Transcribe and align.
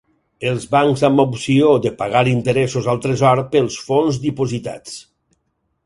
Els 0.51 0.63
bancs 0.71 1.03
amb 1.09 1.23
opció 1.23 1.69
de 1.85 1.91
pagar 2.01 2.25
interessos 2.33 2.91
al 2.95 3.05
tresor 3.07 3.45
pels 3.55 3.79
fons 3.91 4.23
dipositats. 4.29 5.01